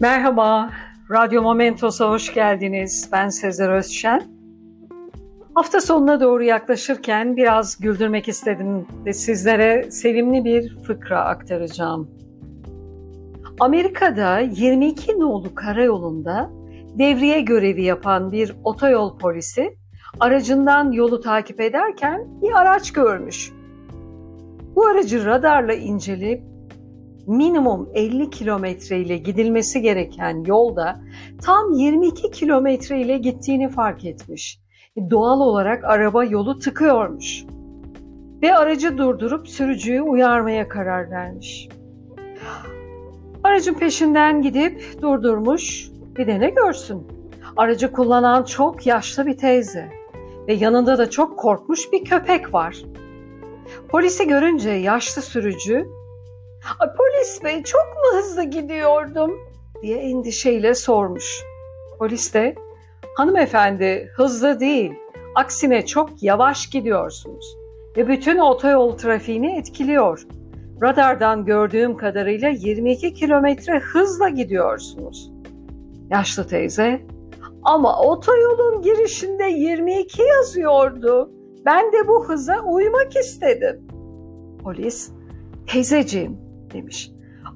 [0.00, 0.70] Merhaba,
[1.10, 3.08] Radyo Momentos'a hoş geldiniz.
[3.12, 4.22] Ben Sezer Özşen.
[5.54, 12.10] Hafta sonuna doğru yaklaşırken biraz güldürmek istedim ve sizlere sevimli bir fıkra aktaracağım.
[13.60, 16.50] Amerika'da 22 nolu karayolunda
[16.98, 19.76] devriye görevi yapan bir otoyol polisi
[20.20, 23.52] aracından yolu takip ederken bir araç görmüş.
[24.76, 26.49] Bu aracı radarla inceleyip
[27.26, 31.00] minimum 50 kilometre ile gidilmesi gereken yolda
[31.42, 34.60] tam 22 kilometre ile gittiğini fark etmiş.
[34.96, 37.44] E, doğal olarak araba yolu tıkıyormuş.
[38.42, 41.68] Ve aracı durdurup sürücüyü uyarmaya karar vermiş.
[43.44, 45.90] Aracın peşinden gidip durdurmuş.
[46.16, 47.06] Bir de ne görsün?
[47.56, 49.88] Aracı kullanan çok yaşlı bir teyze
[50.48, 52.76] ve yanında da çok korkmuş bir köpek var.
[53.88, 55.88] Polisi görünce yaşlı sürücü
[56.78, 59.40] Polis bey çok mu hızlı gidiyordum
[59.82, 61.44] diye endişeyle sormuş.
[61.98, 62.54] Polis de
[63.16, 64.92] hanımefendi hızlı değil
[65.34, 67.56] aksine çok yavaş gidiyorsunuz
[67.96, 70.26] ve bütün otoyol trafiğini etkiliyor.
[70.82, 75.32] Radardan gördüğüm kadarıyla 22 kilometre hızla gidiyorsunuz.
[76.10, 77.00] Yaşlı teyze
[77.62, 81.30] ama otoyolun girişinde 22 yazıyordu.
[81.66, 83.88] Ben de bu hıza uymak istedim.
[84.62, 85.12] Polis,
[85.66, 86.39] teyzeciğim
[86.72, 87.10] demiş.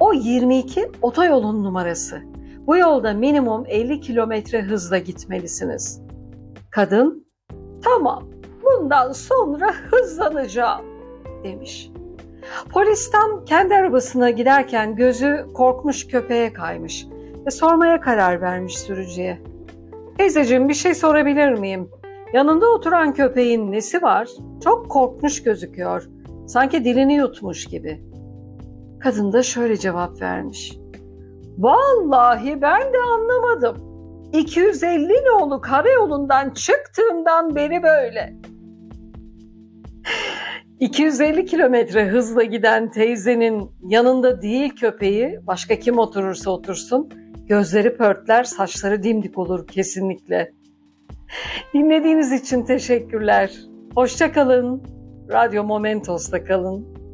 [0.00, 2.22] O 22 otoyolun numarası.
[2.66, 6.02] Bu yolda minimum 50 kilometre hızla gitmelisiniz.
[6.70, 7.26] Kadın,
[7.84, 8.28] tamam
[8.64, 10.84] bundan sonra hızlanacağım
[11.44, 11.90] demiş.
[12.70, 17.06] Polis tam kendi arabasına giderken gözü korkmuş köpeğe kaymış
[17.46, 19.42] ve sormaya karar vermiş sürücüye.
[20.18, 21.90] Teyzeciğim bir şey sorabilir miyim?
[22.32, 24.28] Yanında oturan köpeğin nesi var?
[24.64, 26.08] Çok korkmuş gözüküyor.
[26.46, 28.02] Sanki dilini yutmuş gibi.
[29.06, 30.78] Kadın da şöyle cevap vermiş.
[31.58, 33.76] Vallahi ben de anlamadım.
[34.32, 38.36] 250 nolu karayolundan çıktığımdan beri böyle.
[40.80, 47.08] 250 kilometre hızla giden teyzenin yanında değil köpeği, başka kim oturursa otursun,
[47.44, 50.52] gözleri pörtler, saçları dimdik olur kesinlikle.
[51.74, 53.52] Dinlediğiniz için teşekkürler.
[53.94, 54.82] Hoşça kalın.
[55.32, 57.05] Radyo Momentos'ta kalın.